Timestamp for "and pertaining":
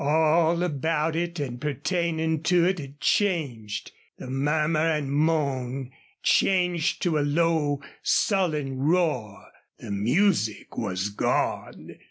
1.39-2.41